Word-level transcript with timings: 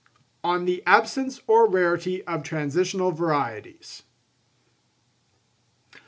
_On 0.43 0.65
the 0.65 0.81
Absence 0.87 1.41
or 1.45 1.69
Rarity 1.69 2.23
of 2.25 2.41
Transitional 2.41 3.11
Varieties. 3.11 4.01